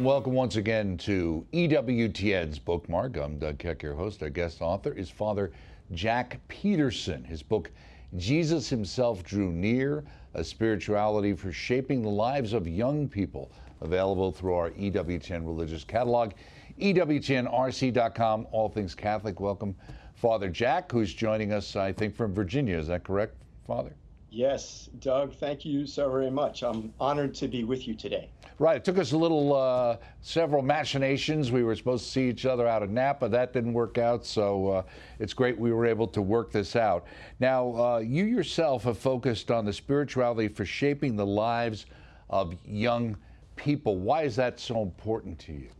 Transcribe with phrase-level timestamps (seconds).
[0.00, 3.18] And welcome once again to EWTN's Bookmark.
[3.18, 4.22] I'm Doug Keck, your host.
[4.22, 5.52] Our guest author is Father
[5.92, 7.22] Jack Peterson.
[7.22, 7.70] His book,
[8.16, 14.54] Jesus Himself Drew Near A Spirituality for Shaping the Lives of Young People, available through
[14.54, 16.32] our EWTN religious catalog,
[16.80, 19.38] EWTNRC.com, all things Catholic.
[19.38, 19.76] Welcome,
[20.14, 22.78] Father Jack, who's joining us, I think, from Virginia.
[22.78, 23.34] Is that correct,
[23.66, 23.94] Father?
[24.32, 26.62] Yes, Doug, thank you so very much.
[26.62, 28.30] I'm honored to be with you today.
[28.60, 28.76] Right.
[28.76, 31.50] It took us a little, uh, several machinations.
[31.50, 33.28] We were supposed to see each other out of Napa.
[33.28, 34.24] That didn't work out.
[34.24, 34.82] So uh,
[35.18, 37.06] it's great we were able to work this out.
[37.40, 41.86] Now, uh, you yourself have focused on the spirituality for shaping the lives
[42.28, 43.16] of young
[43.56, 43.96] people.
[43.96, 45.70] Why is that so important to you?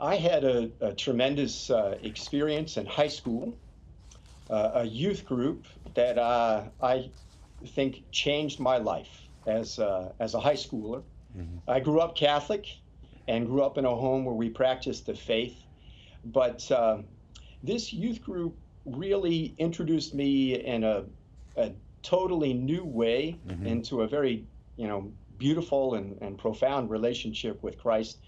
[0.00, 3.56] I had a, a tremendous uh, experience in high school,
[4.50, 7.10] uh, a youth group that uh, I
[7.66, 11.02] think changed my life as uh, as a high schooler.
[11.36, 11.70] Mm-hmm.
[11.70, 12.66] I grew up Catholic
[13.28, 15.56] and grew up in a home where we practiced the faith,
[16.24, 16.98] but uh,
[17.62, 21.04] this youth group really introduced me in a,
[21.56, 21.70] a
[22.02, 23.66] totally new way mm-hmm.
[23.66, 24.44] into a very
[24.76, 28.18] you know beautiful and, and profound relationship with Christ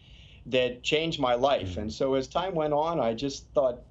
[0.46, 1.70] that changed my life.
[1.70, 1.80] Mm-hmm.
[1.80, 3.82] And so as time went on, I just thought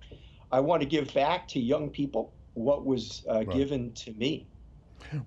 [0.51, 3.49] I want to give back to young people what was uh, right.
[3.49, 4.47] given to me.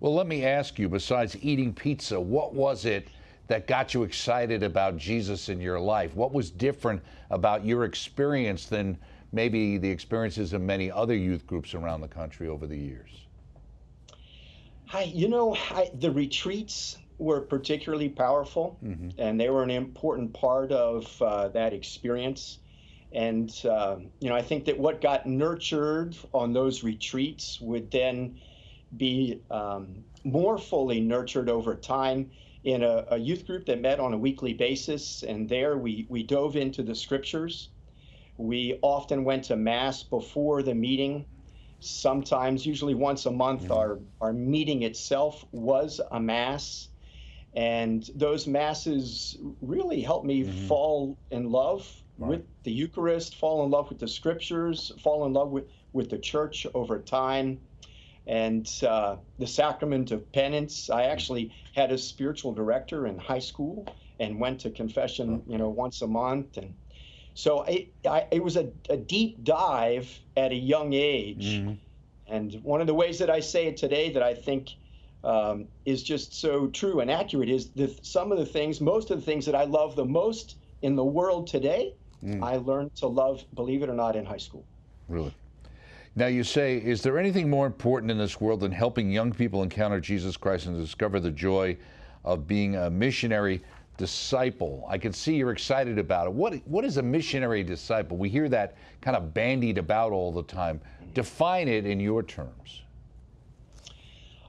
[0.00, 3.08] Well, let me ask you besides eating pizza, what was it
[3.48, 6.14] that got you excited about Jesus in your life?
[6.14, 8.97] What was different about your experience than
[9.33, 13.11] maybe the experiences of many other youth groups around the country over the years?
[14.86, 19.11] Hi, you know, I, the retreats were particularly powerful, mm-hmm.
[19.18, 22.58] and they were an important part of uh, that experience.
[23.14, 28.41] And, uh, you know, I think that what got nurtured on those retreats would then
[28.97, 32.30] be um, more fully nurtured over time
[32.64, 35.23] in a, a, youth group that met on a weekly basis.
[35.23, 37.69] And there we, we dove into the scriptures.
[38.36, 41.25] We often went to Mass before the meeting.
[41.79, 43.73] Sometimes, usually once a month, mm-hmm.
[43.73, 46.89] our, our meeting itself was a Mass.
[47.55, 50.67] And those Masses really helped me mm-hmm.
[50.67, 51.89] fall in love
[52.19, 52.30] right.
[52.30, 56.19] with the Eucharist, fall in love with the scriptures, fall in love with, with the
[56.19, 57.61] church over time.
[58.27, 60.89] And uh, the sacrament of penance.
[60.89, 63.86] I actually had a spiritual director in high school
[64.19, 66.57] and went to confession, you know, once a month.
[66.57, 66.75] And
[67.35, 71.45] so it, I, it was a, a, deep dive at a young age.
[71.45, 71.73] Mm-hmm.
[72.27, 74.70] And one of the ways that I say it today that I think
[75.23, 79.19] um, is just so true and accurate is that some of the things, most of
[79.19, 82.42] the things that I love the most in the world today Mm.
[82.42, 84.64] I learned to love, believe it or not, in high school.
[85.08, 85.35] Really?
[86.17, 89.62] Now, you say, is there anything more important in this world than helping young people
[89.62, 91.77] encounter Jesus Christ and discover the joy
[92.24, 93.63] of being a missionary
[93.96, 94.86] disciple?
[94.89, 96.33] I can see you're excited about it.
[96.33, 98.17] What, what is a missionary disciple?
[98.17, 100.80] We hear that kind of bandied about all the time.
[101.14, 102.83] Define it in your terms.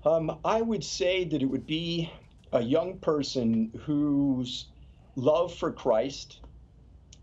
[0.05, 2.11] Um, I would say that it would be
[2.53, 4.67] a young person whose
[5.15, 6.41] love for Christ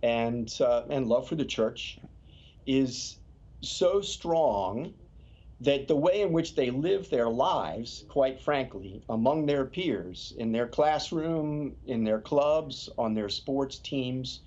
[0.02, 1.98] and uh, and love for the church
[2.66, 3.18] is
[3.60, 4.92] so strong
[5.60, 10.50] that the way in which they live their lives, quite frankly, among their peers, in
[10.50, 14.40] their classroom, in their clubs, on their sports teams,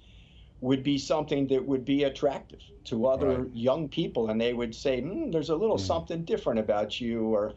[0.60, 3.56] would be something that would be attractive to other right.
[3.56, 4.30] young people.
[4.30, 5.88] And they would say, mm, there's a little mm.
[5.88, 7.54] something different about you, or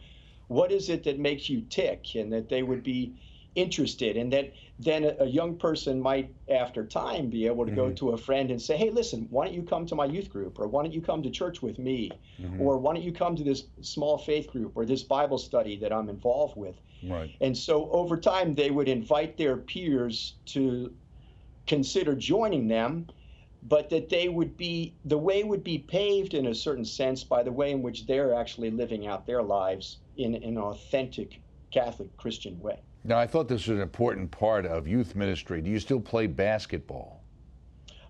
[0.46, 2.14] what is it that makes you tick?
[2.14, 3.16] And that they would be
[3.54, 7.80] interested and that then a, a, young person might after time be able to mm-hmm.
[7.80, 10.30] go to a friend and say hey listen why don't you come to my youth
[10.30, 12.60] group or why don't you come to church with me mm-hmm.
[12.60, 15.92] or why don't you come to this small faith group or this bible study that
[15.92, 16.76] i'm involved with
[17.08, 20.92] right and so over time they would invite their peers to
[21.66, 23.06] consider joining them
[23.64, 27.42] but that they would be the way would be paved in a certain sense by
[27.42, 31.40] the way in which they're actually living out their lives in, in an authentic
[31.72, 35.60] catholic christian way now, I thought this was an important part of youth ministry.
[35.60, 37.22] Do you still play basketball?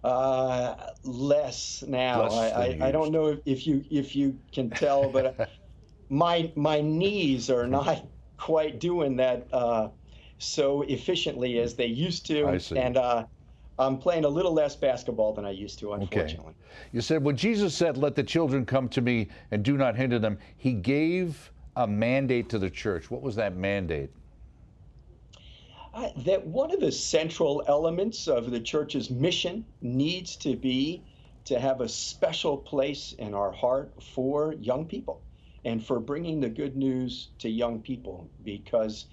[0.03, 2.23] Uh, less now.
[2.23, 5.51] Less I, I, I, don't know if you if you can tell, but
[6.09, 8.07] my my knees are not
[8.37, 9.89] quite doing that uh,
[10.39, 12.79] so efficiently as they used to, I see.
[12.79, 13.25] and uh,
[13.79, 16.55] I'm playing a little less basketball than I used to, unfortunately.
[16.59, 16.89] Okay.
[16.93, 20.19] You said when Jesus said, "Let the children come to me and do not hinder
[20.19, 23.11] them," He gave a mandate to the church.
[23.11, 24.11] What was that mandate?
[26.25, 31.05] That one of the central elements of the church's mission needs to be
[31.45, 35.23] to have a special place in our heart for young people
[35.65, 39.07] and for bringing the good news to young people because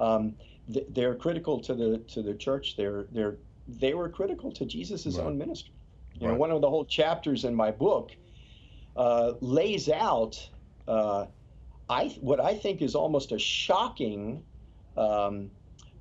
[0.00, 0.34] um,
[0.72, 2.76] th- they're critical to the to the church.
[2.76, 5.26] They're they're they were critical to Jesus' Right.
[5.26, 5.74] own ministry.
[6.14, 8.12] You know, one of the whole chapters in my book
[8.96, 10.50] uh, lays out
[10.86, 11.26] uh,
[11.88, 14.44] I what I think is almost a shocking,
[14.96, 15.50] um,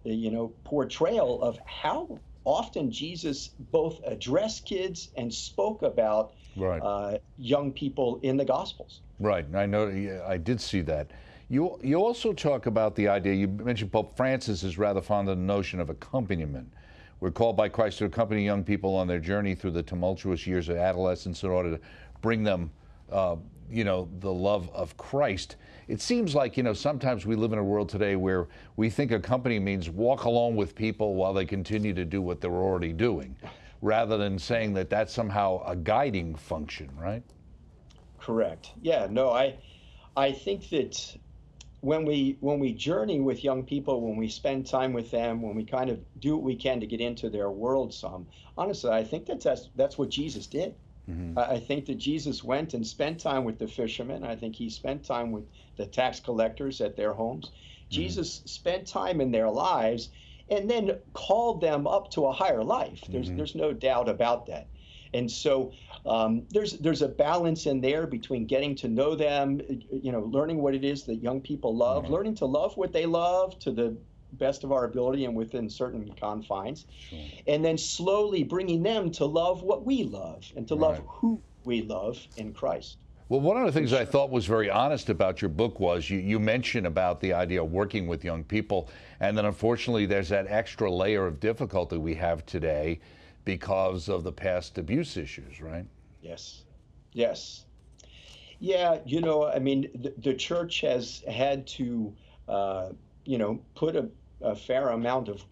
[0.04, 6.80] you know, portrayal of how often Jesus both addressed kids and spoke about Right.
[6.84, 9.02] uh, young people in the Gospels.
[9.20, 9.46] Right.
[9.56, 9.88] I know.
[10.28, 11.10] I did see that.
[11.50, 13.34] You you also talk about the idea.
[13.34, 16.72] You mentioned Pope Francis is rather fond of the notion of accompaniment.
[17.20, 20.68] We're called by Christ to accompany young people on their journey through the tumultuous years
[20.70, 21.82] of adolescence in order to
[22.22, 22.70] bring them,
[23.14, 23.36] uh,
[23.70, 25.56] you know, the love of Christ.
[25.88, 29.12] It seems like you know sometimes we live in a world today where we think
[29.12, 32.94] a company means walk along with people while they continue to do what they're already
[32.94, 33.36] doing,
[33.82, 37.24] rather than saying that that's somehow a guiding function, right?
[38.20, 38.72] Correct.
[38.82, 39.08] Yeah.
[39.10, 39.58] No, I
[40.16, 41.18] I think that
[41.82, 45.54] when we when we journey with young people, when we spend time with them, when
[45.54, 48.26] we kind of do what we can to get into their world some,
[48.58, 50.76] honestly, I think that that's that's what Jesus did.
[51.10, 51.38] Mhm.
[51.38, 54.24] I think that Jesus went and spent time with the fishermen.
[54.24, 55.46] I think he spent time with
[55.78, 57.52] the tax collectors at their homes.
[57.90, 60.10] Jesus spent time in their lives
[60.50, 63.04] and then called them up to a higher life.
[63.12, 63.38] There's Mhm.
[63.38, 64.68] there's no doubt about that.
[65.14, 65.72] And so
[66.06, 69.62] um, there's there's a balance in there between getting to know them,
[69.92, 73.06] you know, learning what it is that young people love, learning to love what they
[73.06, 73.98] love to the
[74.38, 77.20] best of our ability and within certain confines, Sure.
[77.48, 81.82] and then slowly bringing them to love what we love and to love who we
[81.82, 82.98] love in Christ.
[83.30, 86.20] Well, one of the things I thought was very honest about your book was you,
[86.20, 88.90] you mentioned about the idea of working with young people,
[89.22, 93.00] and then unfortunately there's that extra layer of difficulty we have today
[93.46, 95.86] because of the past abuse issues, right?
[96.22, 96.64] Yes.
[97.14, 97.66] Yes.
[98.60, 102.14] Yeah, you know, I mean, the, the church has had to,
[102.48, 102.90] uh,
[103.26, 104.10] you know, put a,
[104.44, 105.46] a fair amount of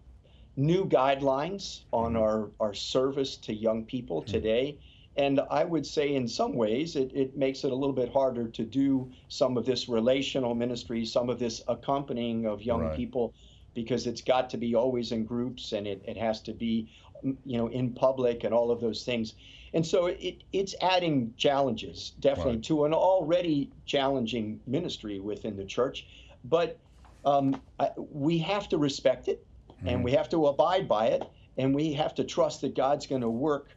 [0.56, 2.16] new guidelines on Mhm.
[2.16, 4.78] our, our service to young people today.
[5.16, 8.48] And I would say, in some ways, it, it makes it a little bit harder
[8.48, 12.96] to do some of this relational ministry, some of this accompanying of young Right.
[12.96, 13.34] people,
[13.74, 16.90] because it's got to be always in groups and it, it has to be,
[17.24, 19.34] mm, you know, in public and all of those things.
[19.74, 22.62] And so it, it's adding challenges, definitely, Right.
[22.62, 26.06] to an already challenging ministry within the church.
[26.44, 26.78] But
[27.24, 29.44] um, I, we have to respect it
[29.86, 30.04] and Mhm.
[30.04, 31.22] we have to abide by it
[31.56, 33.68] and we have to trust that God's going to work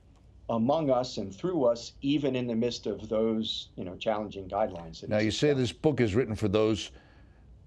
[0.50, 5.08] among us and through us even in the midst of those you know challenging guidelines
[5.08, 6.92] Now, you say this book is written for those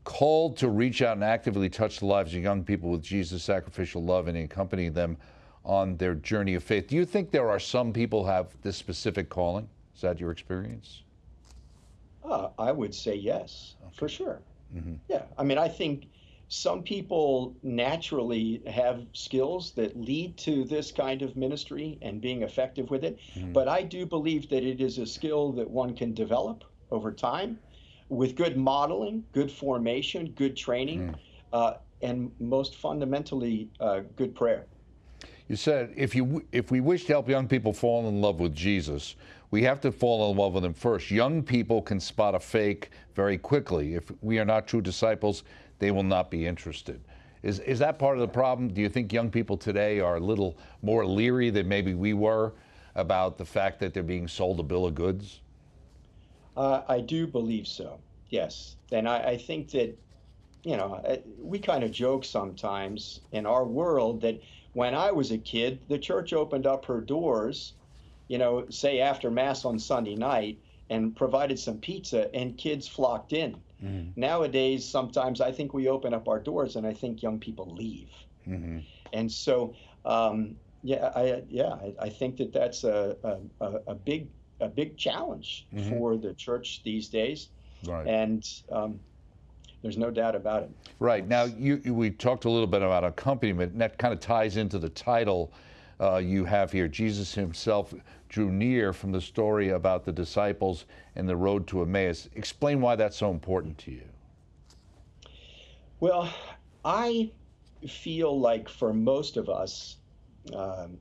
[0.05, 4.03] called to reach out and actively touch the lives of young people with Jesus' sacrificial
[4.03, 5.19] love and accompany them
[5.65, 6.87] on their journey of faith.
[6.87, 9.69] Do you think there are some people have this specific calling?
[9.95, 11.03] Is that your experience?
[12.25, 14.41] Uh, I would say yes, for sure.
[14.75, 14.99] Mhm.
[15.09, 16.09] Yeah, I mean, I think
[16.49, 22.91] some people naturally have skills that lead to this kind of ministry and being effective
[22.91, 23.19] with it.
[23.37, 23.53] Mhm.
[23.53, 27.59] But I do believe that it is a skill that one can develop over time
[28.09, 31.15] with good modeling, good formation, good training,
[31.53, 34.67] uh, and most fundamentally, uh, good prayer.
[35.49, 38.55] You said if you if we wish to help young people fall in love with
[38.55, 39.17] Jesus,
[39.51, 41.11] we have to fall in love with him first.
[41.11, 43.95] Young people can spot a fake very quickly.
[43.95, 45.45] If we are not true disciples,
[45.79, 47.01] they will not be interested.
[47.43, 48.69] Is is that part of the problem?
[48.69, 52.53] Do you think young people today are a little more leery than maybe we were
[52.95, 55.41] about the fact that they're being sold a bill of goods?
[56.57, 58.01] Uh, I do believe so.
[58.29, 59.97] Yes, and I, I think that
[60.65, 61.01] you know
[61.41, 64.41] we kind of joke sometimes in our world that
[64.73, 67.75] when I was a kid, the church opened up her doors,
[68.29, 70.59] you know, say after mass on Sunday night,
[70.91, 73.57] and provided some pizza, and kids flocked in.
[74.17, 78.11] Nowadays, sometimes I think we open up our doors, and I think young people leave.
[78.45, 78.79] hmm
[79.13, 83.17] And so, um, yeah, I yeah, I, I think that that's a
[83.61, 84.29] a, a, big
[84.61, 85.89] a big challenge Mhm.
[85.91, 87.51] for the church these days,
[87.87, 88.07] Right.
[88.09, 88.43] and
[88.73, 88.99] um,
[89.83, 90.71] there's no doubt about it.
[90.99, 91.27] Right.
[91.27, 94.57] Now, you, you- we talked a little bit about accompaniment, and that kind of ties
[94.57, 95.53] into the title
[96.01, 96.89] uh, you have here.
[96.89, 97.95] Jesus himself
[98.29, 100.85] drew near from the story about the disciples
[101.17, 102.29] and the road to Emmaus.
[102.35, 104.09] Explain why that's so important to you.
[106.01, 106.33] Well,
[106.85, 107.31] I
[107.87, 109.97] feel like for most of us,
[110.55, 110.99] um,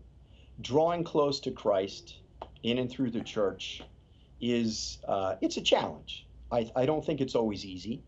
[0.61, 2.17] drawing close to Christ
[2.63, 3.83] in and through the church
[4.41, 6.25] is uh, it's a challenge.
[6.51, 8.01] I, I don't think it's always easy,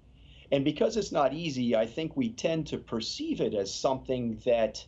[0.52, 4.84] and because it's not easy, I think we tend to perceive it as something that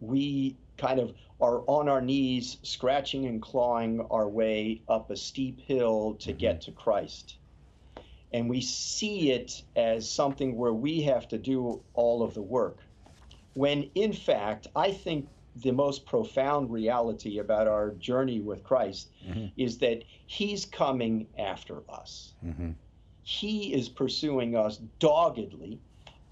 [0.00, 5.60] we kind of are on our knees, scratching and clawing our way up a steep
[5.60, 7.36] hill to get to Christ
[8.32, 12.78] and we see it as something where we have to do all of the work.
[13.54, 19.48] When in fact, I think the most profound reality about our journey with Christ mm-hmm.
[19.56, 22.32] is that He's coming after us.
[22.44, 22.70] Mm-hmm.
[23.22, 25.78] He is pursuing us doggedly,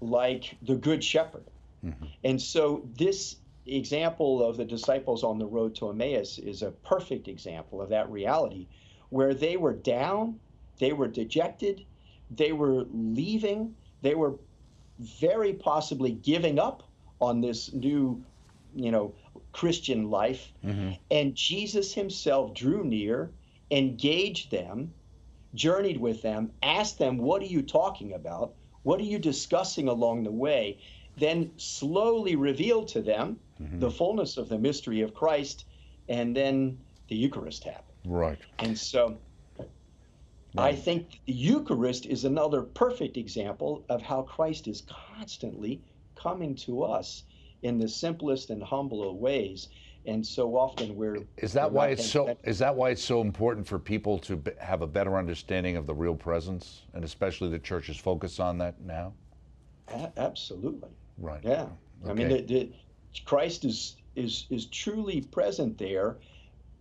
[0.01, 1.45] like the Good Shepherd.
[1.85, 2.05] Mm-hmm.
[2.23, 7.27] And so, this example of the disciples on the road to Emmaus is a perfect
[7.27, 8.67] example of that reality
[9.09, 10.39] where they were down,
[10.79, 11.85] they were dejected,
[12.31, 14.35] they were leaving, they were
[14.99, 16.83] very possibly giving up
[17.19, 18.23] on this new,
[18.75, 19.13] you know,
[19.51, 20.51] Christian life.
[20.65, 20.93] Mm-hmm.
[21.11, 23.31] And Jesus himself drew near,
[23.69, 24.93] engaged them,
[25.53, 28.53] journeyed with them, asked them, What are you talking about?
[28.83, 30.79] What are you discussing along the way?
[31.17, 33.79] Then slowly revealed to them mm-hmm.
[33.79, 35.65] the fullness of the mystery of Christ,
[36.09, 36.77] and then
[37.07, 37.85] the Eucharist happened.
[38.05, 38.39] Right.
[38.59, 39.17] And so
[40.57, 44.83] I think the Eucharist is another perfect example of how Christ is
[45.15, 45.81] constantly
[46.15, 47.23] coming to us
[47.61, 49.69] in the simplest and humbler ways.
[50.05, 53.21] And so often we're is that we're why it's so is that why it's so
[53.21, 57.59] important for people to have a better understanding of the real presence and especially the
[57.59, 59.13] church's focus on that now?
[59.89, 60.89] A- absolutely.
[61.19, 61.41] Right.
[61.43, 61.67] Yeah.
[62.03, 62.11] Okay.
[62.11, 62.71] I mean, the, the,
[63.25, 66.17] Christ is is is truly present there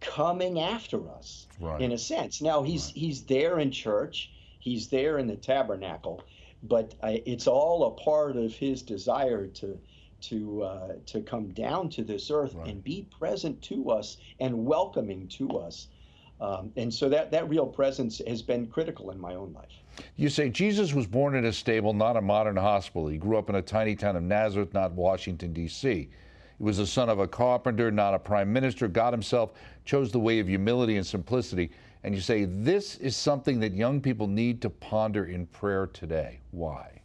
[0.01, 1.81] coming after us right.
[1.81, 2.41] in a sense.
[2.41, 2.97] Now he's right.
[2.97, 6.23] he's there in church, he's there in the tabernacle,
[6.63, 9.79] but I, it's all a part of his desire to
[10.23, 12.69] to uh, to come down to this earth right.
[12.69, 15.89] and be present to us and welcoming to us.
[16.41, 19.80] Um, and so that, that real presence has been critical in my own life.
[20.17, 23.09] You say Jesus was born in a stable, not a modern hospital.
[23.09, 25.89] He grew up in a tiny town of Nazareth, not Washington, D.C.
[25.89, 26.09] He
[26.59, 28.87] was the son of a carpenter, not a prime minister.
[28.89, 29.53] God himself
[29.85, 31.71] chose the way of humility and simplicity.
[32.05, 36.41] And you say this is something that young people need to ponder in prayer today.
[36.51, 37.00] Why?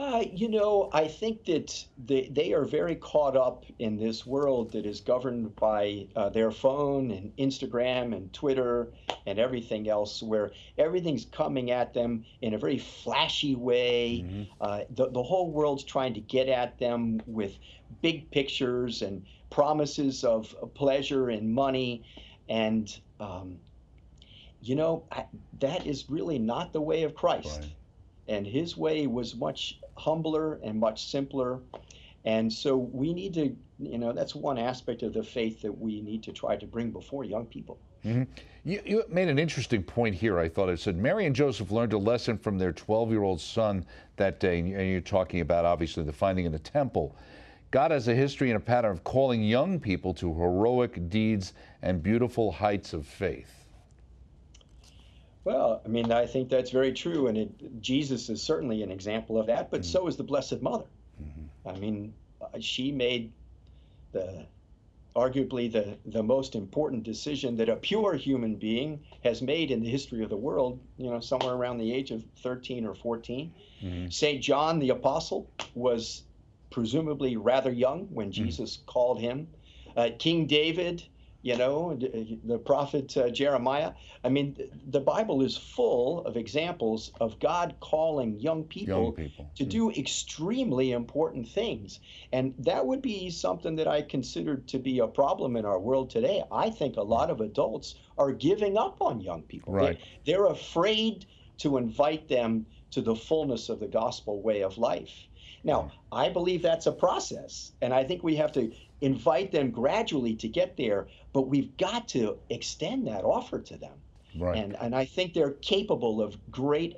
[0.00, 4.72] Uh, you know, I think that they, they are very caught up in this world
[4.72, 8.88] that is governed by uh, their phone and Instagram and Twitter
[9.26, 14.24] and everything else, where everything's coming at them in a very flashy way.
[14.24, 14.42] Mm-hmm.
[14.58, 17.58] Uh, the, the whole world's trying to get at them with
[18.00, 22.04] big pictures and promises of pleasure and money.
[22.48, 22.90] And,
[23.20, 23.58] um,
[24.62, 25.26] you know, I,
[25.58, 27.60] that is really not the way of Christ.
[27.60, 27.70] Right
[28.30, 31.60] and his way was much humbler and much simpler.
[32.24, 36.00] And so we need to, you know, that's one aspect of the faith that we
[36.00, 37.78] need to try to bring before young people.
[38.04, 38.22] Mm-hmm.
[38.64, 40.68] You, you, made an interesting point here, I thought.
[40.68, 43.84] It said Mary and Joseph learned a lesson from their 12 year old son
[44.16, 44.58] that day.
[44.58, 47.16] And you're talking about, obviously, the finding in the temple.
[47.70, 51.52] God has a history and a pattern of calling young people to heroic deeds
[51.82, 53.59] and beautiful heights of faith.
[55.44, 59.38] Well, I mean, I think that's very true, and it, Jesus is certainly an example
[59.38, 59.70] of that.
[59.70, 59.90] But mm-hmm.
[59.90, 60.84] so is the Blessed Mother.
[61.22, 61.68] Mm-hmm.
[61.68, 63.32] I mean, uh, she made
[64.12, 64.46] the
[65.16, 69.88] arguably the the most important decision that a pure human being has made in the
[69.88, 70.78] history of the world.
[70.98, 73.52] You know, somewhere around the age of 13 or 14.
[73.82, 74.10] Mm-hmm.
[74.10, 76.22] Saint John the Apostle was
[76.70, 78.32] presumably rather young when mm.
[78.32, 79.48] Jesus called him.
[79.96, 81.02] Uh, King David
[81.42, 81.94] you know,
[82.44, 83.92] the prophet uh, Jeremiah.
[84.22, 84.56] I mean,
[84.86, 89.50] the Bible is full of examples of God calling young people, young people.
[89.56, 89.68] to mm.
[89.68, 92.00] do extremely important things.
[92.32, 96.10] And that would be something that I consider to be a problem in our world
[96.10, 96.44] today.
[96.52, 99.72] I think a lot of adults are giving up on young people.
[99.72, 99.98] Right.
[100.24, 101.24] They, they're afraid
[101.58, 105.26] to invite them to the fullness of the gospel way of life.
[105.62, 110.34] Now, I believe that's a process, and I think we have to invite them gradually
[110.36, 113.94] to get there, but we've got to extend that offer to them.
[114.38, 114.56] Right.
[114.56, 116.96] And, and I think they're capable of great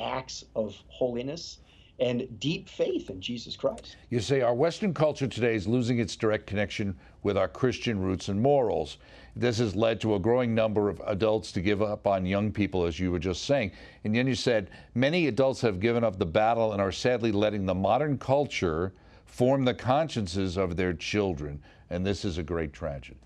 [0.00, 1.58] acts of holiness
[2.00, 3.96] and deep faith in Jesus Christ.
[4.10, 8.28] You say our Western culture today is losing its direct connection with our Christian roots
[8.28, 8.98] and morals.
[9.36, 12.84] This has led to a growing number of adults to give up on young people,
[12.84, 13.72] as you were just saying.
[14.04, 17.66] And then you said many adults have given up the battle and are sadly letting
[17.66, 18.92] the modern culture
[19.32, 21.62] form the consciences of their children.
[21.88, 23.18] And this is a great tragedy.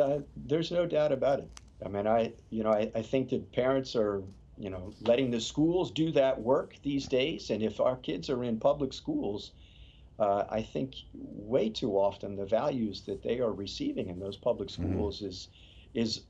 [0.00, 1.50] Uh, there's no doubt about it.
[1.84, 4.22] I mean, I, you know, I, I think that parents are,
[4.56, 7.50] you know, letting the schools do that work these days.
[7.50, 9.50] And if our kids are in public schools,
[10.20, 14.68] uh, I think way too often the values that they are receiving in those public
[14.68, 14.92] mm-hmm.
[14.92, 15.28] schools mm-hmm.
[15.28, 15.48] is
[15.94, 16.22] is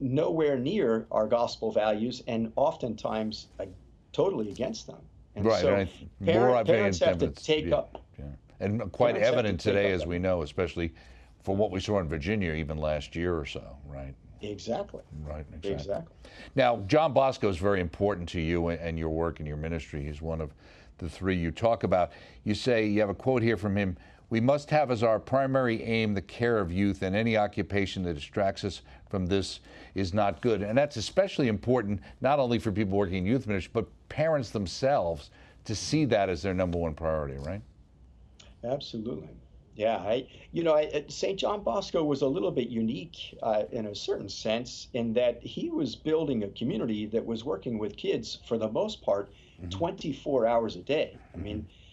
[0.00, 3.64] nowhere near our gospel values, and oftentimes uh,
[4.12, 5.00] totally against them.
[5.36, 5.60] And right.
[5.60, 5.88] So and
[6.22, 8.02] I, parent, parents have to take yeah, up.
[8.18, 8.24] Yeah.
[8.60, 10.92] And quite evident to today, as we know, especially
[11.42, 14.14] for what we saw in Virginia even last year or so, right?
[14.40, 15.02] Exactly.
[15.22, 15.72] Right, exactly.
[15.72, 16.14] Exactly.
[16.54, 20.04] Now, John Bosco is very important to you and your work and your ministry.
[20.04, 20.54] He's one of
[20.98, 22.12] the three you talk about.
[22.44, 23.96] You say, you have a quote here from him
[24.30, 28.14] We must have as our primary aim the care of youth, and any occupation that
[28.14, 29.60] distracts us from this
[29.94, 30.62] is not good.
[30.62, 35.30] And that's especially important not only for people working in youth ministry, but parents themselves
[35.64, 37.62] to see that as their number one priority, right?
[38.64, 39.28] Absolutely.
[39.76, 41.38] Yeah, I, you know, I, St.
[41.38, 45.68] John Bosco was a little bit unique uh, in a certain sense in that he
[45.70, 49.70] was building a community that was working with kids for the most part mm-hmm.
[49.70, 51.18] 24 hours a day.
[51.34, 51.83] I mean, mm-hmm.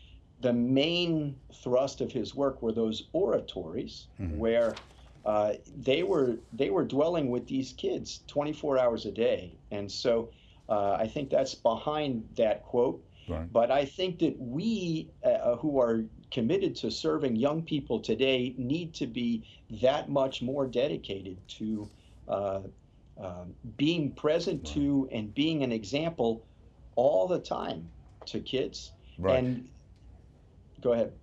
[0.41, 4.37] The main thrust of his work were those oratories mm-hmm.
[4.37, 4.75] where
[5.25, 10.29] uh, they were they were dwelling with these kids 24 hours a day, and so
[10.67, 13.03] uh, I think that's behind that quote.
[13.27, 13.51] Right.
[13.53, 18.93] But I think that we uh, who are committed to serving young people today need
[18.95, 19.43] to be
[19.81, 21.89] that much more dedicated to
[22.27, 22.61] uh,
[23.21, 23.43] uh,
[23.77, 24.73] being present right.
[24.73, 26.43] to and being an example
[26.95, 27.87] all the time
[28.25, 28.91] to kids.
[29.19, 29.43] Right.
[29.43, 29.67] And
[30.81, 31.13] go ahead.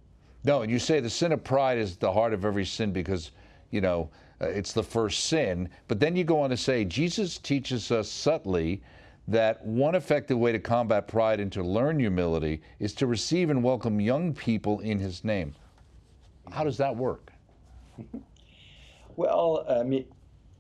[0.45, 3.33] No, and you say the sin of pride is the heart of every sin because,
[3.71, 4.11] you know,
[4.41, 5.69] uh, it's the first sin.
[5.89, 8.83] But then you go on to say Jesus teaches us subtly
[9.27, 13.63] that one effective way to combat pride and to learn humility is to receive and
[13.63, 15.55] welcome young people in his name.
[16.51, 17.33] How does that work?
[19.17, 20.05] Well, I mean,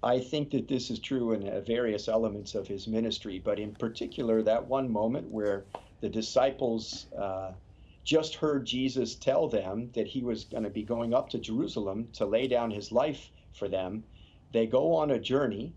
[0.03, 3.73] I think that this is true in uh, various elements of his ministry, but in
[3.73, 5.65] particular, that one moment where
[6.01, 7.53] the disciples uh,
[8.09, 12.09] just heard Jesus tell them that he was going to be going up to Jerusalem
[12.15, 14.03] to lay down his life for them.
[14.53, 15.75] They go on a journey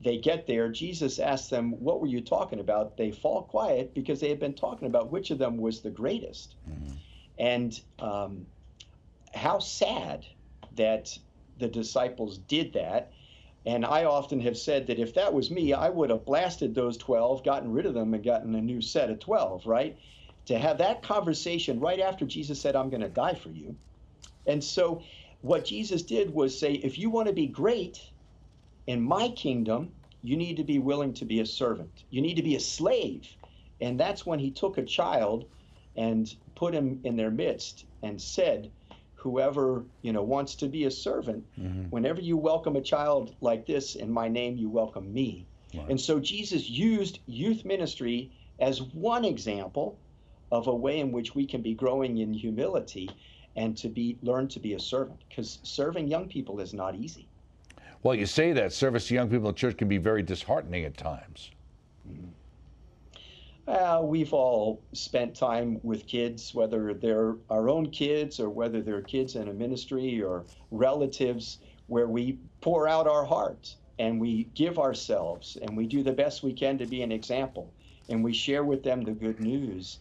[0.00, 2.96] they get there, Jesus asks them, What were you talking about?
[2.96, 6.54] They fall quiet because they had been talking about which of them was the greatest.
[6.68, 6.92] Mm-hmm.
[7.38, 8.46] And um,
[9.34, 10.24] how sad
[10.76, 11.16] that
[11.58, 13.12] the disciples did that.
[13.66, 16.96] And I often have said that if that was me, I would have blasted those
[16.96, 19.98] 12, gotten rid of them, and gotten a new set of 12, right?
[20.48, 23.76] To have that conversation right after Jesus said, I'm going to die for you.
[24.46, 25.02] And so
[25.42, 28.00] what Jesus did was say, if you want to be great,
[28.86, 32.04] in my kingdom, you need to be willing to be a servant.
[32.08, 33.28] You need to be a slave.
[33.82, 35.44] And that's when he took a child
[35.96, 38.70] and put him in their midst and said,
[39.16, 41.90] whoever you know wants to be a servant mm-hmm.
[41.90, 45.44] whenever you welcome a child like this in my name you welcome me
[45.88, 48.30] and so jesus used youth ministry
[48.60, 49.98] as one example
[50.50, 53.10] of a way in which we can be growing in humility
[53.56, 57.28] and to be learn to be a servant because serving young people is not easy.
[58.02, 60.96] Well, you say that service to young people in church can be very disheartening at
[60.96, 61.50] times.
[63.66, 69.02] Uh, we've all spent time with kids, whether they're our own kids or whether they're
[69.02, 71.58] kids in a ministry or relatives,
[71.88, 76.42] where we pour out our hearts and we give ourselves and we do the best
[76.42, 77.70] we can to be an example.
[78.08, 79.98] And we share with them the good news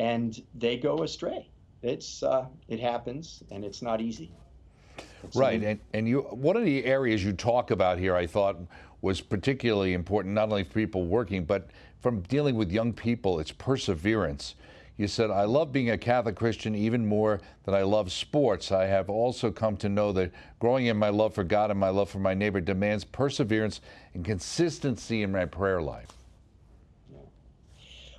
[0.00, 1.46] and they go astray.
[1.82, 4.32] It's uh, it happens and it's not easy.
[5.34, 8.56] Right, and, and you one of the areas you talk about here, I thought,
[9.02, 11.68] was particularly important, not only for people working, but
[12.00, 14.54] from dealing with young people, it's perseverance.
[14.96, 18.72] You said, I love being a Catholic Christian even more than I love sports.
[18.72, 21.88] I have also come to know that growing in my love for God and my
[21.88, 23.80] love for my neighbor demands perseverance
[24.14, 26.19] and consistency in my prayer life.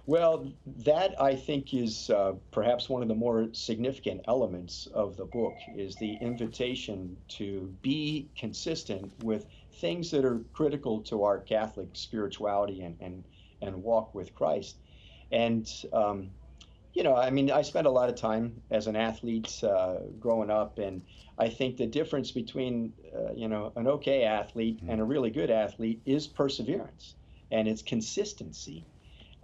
[0.07, 0.51] Well,
[0.83, 5.55] that I think is uh, perhaps one of the more significant elements of the book
[5.75, 12.81] is the invitation to be consistent with things that are critical to our Catholic spirituality
[12.81, 13.23] and and,
[13.61, 14.77] and walk with Christ.
[15.31, 16.31] And um,
[16.93, 20.49] you know, I mean, I spent a lot of time as an athlete uh, growing
[20.49, 21.03] up, and
[21.37, 24.89] I think the difference between uh, you know an okay athlete mm-hmm.
[24.89, 27.13] and a really good athlete is perseverance
[27.51, 28.85] and it's consistency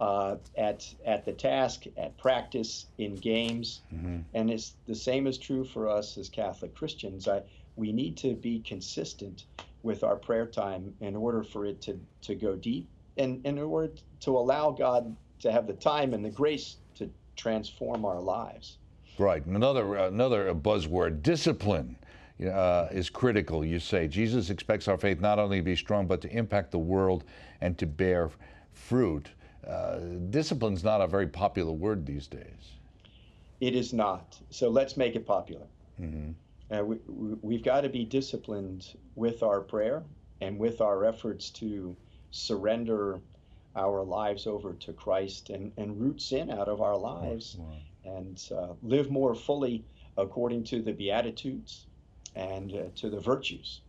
[0.00, 4.18] uh, at at the task, at practice, in games, mm-hmm.
[4.34, 7.26] and it's the same is true for us as Catholic Christians.
[7.26, 7.42] I,
[7.76, 9.44] we need to be consistent
[9.82, 13.64] with our prayer time in order for it to to go deep, and, and in
[13.64, 18.78] order to allow God to have the time and the grace to transform our lives.
[19.18, 19.44] Right.
[19.46, 21.96] Another another buzzword: discipline.
[22.40, 23.64] Uh, is critical.
[23.64, 26.78] You say Jesus expects our faith not only to be strong, but to impact the
[26.78, 27.24] world
[27.60, 28.30] and to bear
[28.72, 29.28] fruit.
[29.68, 29.98] Uh,
[30.30, 32.72] discipline's not a very popular word these days.
[33.60, 34.38] It is not.
[34.50, 35.66] So let's make it popular.
[36.00, 36.30] Mm-hmm.
[36.74, 36.98] Uh, we,
[37.42, 40.02] we've got to be disciplined with our prayer
[40.40, 41.96] and with our efforts to
[42.30, 43.20] surrender
[43.76, 47.82] our lives over to Christ and, and root sin out of our lives right.
[48.04, 49.84] and uh, live more fully
[50.16, 51.86] according to the Beatitudes
[52.34, 53.80] and uh, to the virtues.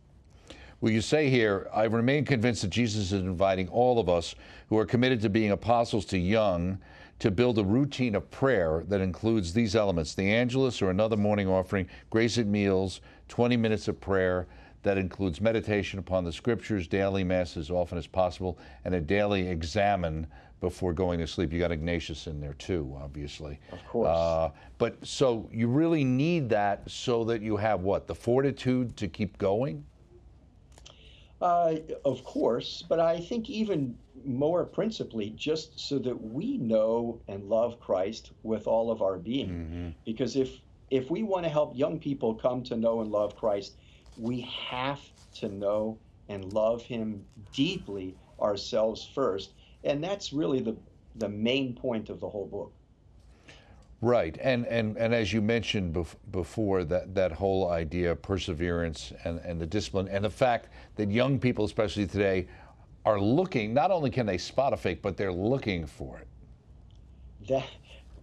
[0.80, 4.34] Well, you say here, I remain convinced that Jesus is inviting all of us
[4.70, 6.78] who are committed to being apostles to young
[7.18, 11.48] to build a routine of prayer that includes these elements the Angelus or another morning
[11.48, 14.46] offering, grace at meals, 20 minutes of prayer
[14.82, 19.46] that includes meditation upon the scriptures, daily mass as often as possible, and a daily
[19.48, 20.26] examen
[20.62, 21.52] before going to sleep.
[21.52, 23.60] You got Ignatius in there too, obviously.
[23.70, 24.08] Of course.
[24.08, 28.06] Uh, but so you really need that so that you have what?
[28.06, 29.84] The fortitude to keep going?
[31.40, 37.48] Uh, of course, but I think even more principally, just so that we know and
[37.48, 39.48] love Christ with all of our being.
[39.48, 39.88] Mm-hmm.
[40.04, 43.76] Because if if we want to help young people come to know and love Christ,
[44.18, 45.00] we have
[45.36, 45.98] to know
[46.28, 50.76] and love Him deeply ourselves first, and that's really the
[51.16, 52.72] the main point of the whole book.
[54.02, 59.12] Right, and and and as you mentioned bef- before, that that whole idea of perseverance
[59.24, 62.46] and and the discipline, and the fact that young people, especially today,
[63.04, 63.74] are looking.
[63.74, 66.26] Not only can they spot a fake, but they're looking for it.
[67.48, 67.68] That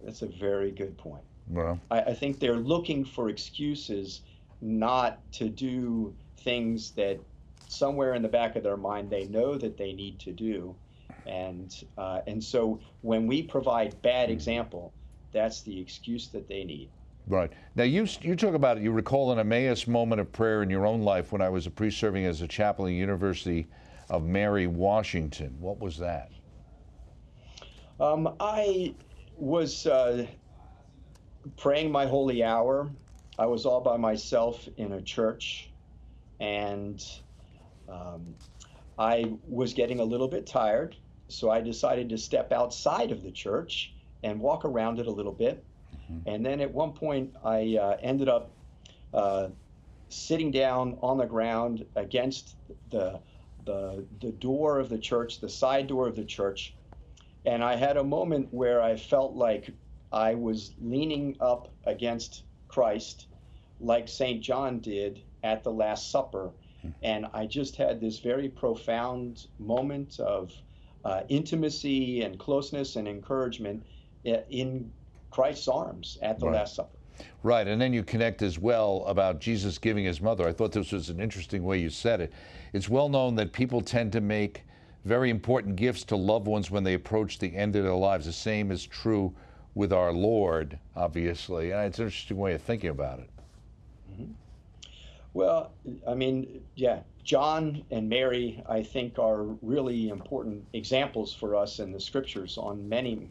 [0.04, 1.22] that's a very good point.
[1.48, 4.22] Well, I, I think they're looking for excuses
[4.60, 7.20] not to do things that
[7.68, 10.74] somewhere in the back of their mind they know that they need to do,
[11.24, 14.32] and uh, and so when we provide bad hmm.
[14.32, 14.92] example
[15.32, 16.90] that's the excuse that they need.
[17.26, 17.52] Right.
[17.74, 20.86] Now, you, you talk about it, you recall an Emmaus moment of prayer in your
[20.86, 23.66] own life when I was a priest serving as a chaplain at the University
[24.08, 25.54] of Mary, Washington.
[25.60, 26.30] What was that?
[28.00, 28.94] Um, I
[29.36, 30.26] was uh,
[31.58, 32.90] praying my holy hour.
[33.38, 35.70] I was all by myself in a church,
[36.40, 37.04] and
[37.88, 38.34] um,
[38.98, 40.96] I was getting a little bit tired,
[41.28, 45.32] so I decided to step outside of the church and walk around it a little
[45.32, 45.64] bit.
[46.10, 46.28] Mm-hmm.
[46.28, 48.50] And then at one point, I uh, ended up
[49.12, 49.48] uh,
[50.08, 52.56] sitting down on the ground against
[52.90, 53.20] the,
[53.64, 56.74] the, the door of the church, the side door of the church.
[57.44, 59.70] And I had a moment where I felt like
[60.12, 63.26] I was leaning up against Christ,
[63.80, 64.42] like St.
[64.42, 66.50] John did at the Last Supper.
[66.78, 66.88] Mm-hmm.
[67.02, 70.52] And I just had this very profound moment of
[71.04, 73.84] uh, intimacy and closeness and encouragement
[74.24, 74.90] in
[75.30, 76.56] Christ's arms at the right.
[76.56, 76.96] Last Supper.
[77.42, 80.46] Right, and then you connect as well about Jesus giving his mother.
[80.46, 82.32] I thought this was an interesting way you said it.
[82.72, 84.62] It's well known that people tend to make
[85.04, 88.26] very important gifts to loved ones when they approach the end of their lives.
[88.26, 89.34] The same is true
[89.74, 91.72] with our Lord, obviously.
[91.72, 93.30] And it's an interesting way of thinking about it.
[94.12, 94.32] Mm-hmm.
[95.34, 95.72] Well,
[96.06, 101.92] I mean, yeah, John and Mary, I think, are really important examples for us in
[101.92, 103.28] the scriptures on many,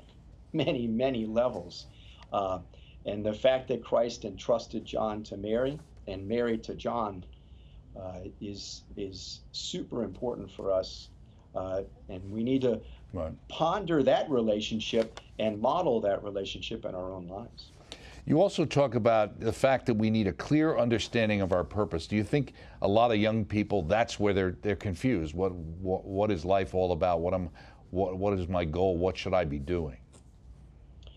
[0.54, 1.86] many, many levels.
[2.32, 2.60] Uh,
[3.06, 7.24] and the fact that Christ entrusted John to Mary and Mary to John
[8.00, 11.10] uh, is is super important for us,
[11.56, 12.80] uh, and we need to
[13.14, 13.32] right.
[13.48, 17.72] ponder that relationship and model that relationship in our own lives.
[18.26, 22.08] You also talk about the fact that we need a clear understanding of our purpose.
[22.08, 25.34] Do you think a lot of young people that's where they're they're confused?
[25.34, 27.22] What what, what is life all about?
[27.22, 27.50] What am
[27.90, 28.98] what what is my goal?
[28.98, 29.98] What should I be doing?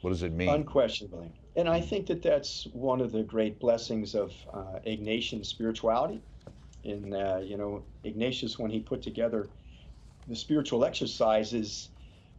[0.02, 0.48] What does it mean?
[0.48, 1.30] Unquestionably.
[1.56, 6.22] And I think that that's one of the great blessings of uh, Ignatian spirituality.
[6.84, 9.48] In, uh, you know, Ignatius, when he put together
[10.26, 11.90] the spiritual exercises,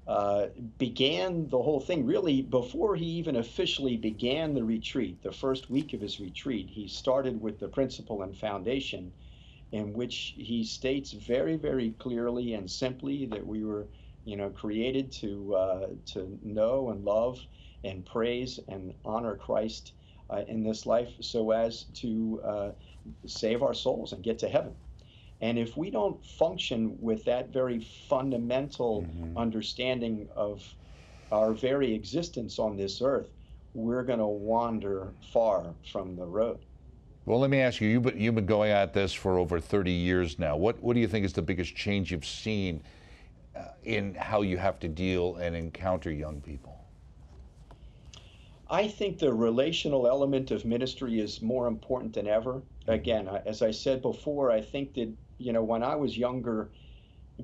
[0.08, 0.48] uh,
[0.80, 5.22] began the whole thing really before he even officially began the retreat.
[5.22, 9.12] The first week of his retreat, he started with the principle and foundation,
[9.72, 13.86] in which he states very, very clearly and simply that we were
[14.26, 17.40] you know, created to uh, to know and love
[17.84, 19.94] and praise and honor Christ
[20.30, 22.72] uh, in this life, so as to uh,
[23.26, 24.74] save our souls and get to heaven.
[25.42, 29.38] And if we don't function with that very fundamental mm-hmm.
[29.38, 30.64] understanding of
[31.32, 33.32] our very existence on this earth,
[33.74, 36.60] we're going to wander far from the road.
[37.26, 39.92] Well, let me ask you, you've been, you've been going at this for over 30
[39.92, 40.58] years now.
[40.58, 42.82] What, what do you think is the biggest change you've seen
[43.84, 46.78] in how you have to deal and encounter young people?
[48.70, 52.54] I think the relational element of ministry is more important than ever.
[52.54, 52.92] Mm-hmm.
[52.92, 56.72] Again, as I said before, I think that, you know, when I was younger,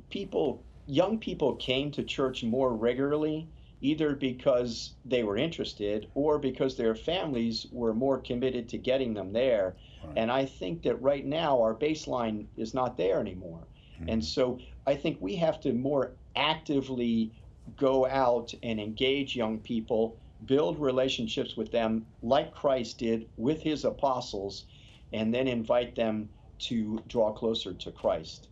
[0.10, 3.50] people, young people came to church more regularly,
[3.82, 9.34] either because they were interested or because their families were more committed to getting them
[9.34, 9.76] there.
[10.06, 10.18] Right.
[10.18, 13.68] And I think that right now our baseline is not there anymore.
[14.00, 14.10] Mm-hmm.
[14.10, 17.32] And so I think we have to more actively
[17.76, 23.86] go out and engage young people, build relationships with them like Christ did with his
[23.86, 24.66] apostles,
[25.14, 26.30] and then invite them
[26.60, 28.50] to draw closer to Christ.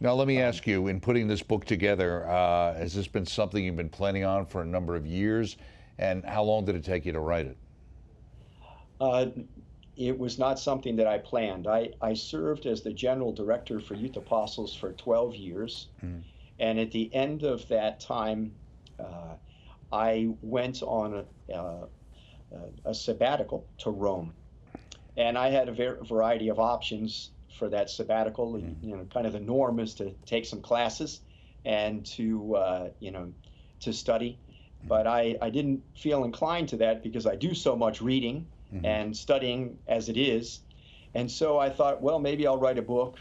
[0.00, 3.64] Now, let me ask you in putting this book together, uh, has this been something
[3.64, 5.56] you've been planning on for a number of years?
[5.98, 7.56] And how long did it take you to write it?
[9.00, 9.26] Uh,
[9.96, 11.66] it was not something that I planned.
[11.66, 15.88] I, I served as the general director for Youth Apostles for 12 years.
[16.04, 16.22] Mm.
[16.58, 18.52] And at the end of that time,
[18.98, 19.34] uh,
[19.92, 21.86] I went on a, uh,
[22.84, 24.32] a, sabbatical to Rome.
[25.16, 28.54] And I had a ver- variety of options for that sabbatical.
[28.54, 28.74] Mm.
[28.82, 31.20] You know, kind of the norm is to take some classes
[31.64, 33.32] and to, uh, you know,
[33.80, 34.38] to study.
[34.84, 34.88] Mm.
[34.88, 38.84] But I, I didn't feel inclined to that because I do so much reading mm-hmm.
[38.84, 40.60] and studying as it is.
[41.14, 43.18] And so I thought, well, maybe I'll write a book.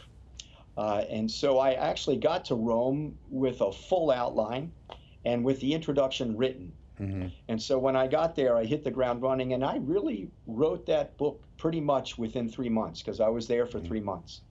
[0.76, 4.72] Uh, and so I actually got to Rome with a full outline
[5.26, 6.72] and with the introduction written.
[7.00, 7.28] Mm-hmm.
[7.48, 10.86] And so when I got there, I hit the ground running, and I really wrote
[10.88, 13.88] that book pretty much within three months because I was there for mm-hmm.
[13.88, 14.42] three months.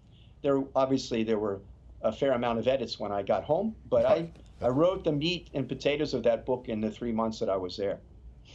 [0.42, 1.60] There obviously there were
[2.02, 4.28] a fair amount of edits when I got home, but I,
[4.60, 7.56] I wrote the meat and potatoes of that book in the three months that I
[7.56, 8.00] was there.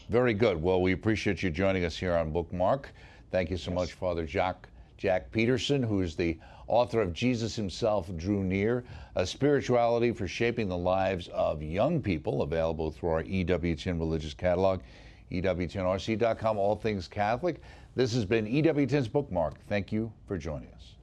[0.10, 0.62] Very good.
[0.62, 2.94] Well, we appreciate you joining us here on Bookmark.
[3.30, 3.76] Thank you so yes.
[3.76, 9.26] much, Father Jack, Jack Peterson, who is the author of Jesus Himself Drew Near, a
[9.26, 14.80] spirituality for shaping the lives of young people, available through our EWTN religious catalog,
[15.30, 17.62] EWTNRC.com, all things Catholic.
[17.96, 19.56] This has been EWTN's Bookmark.
[19.68, 20.97] Thank you for joining us.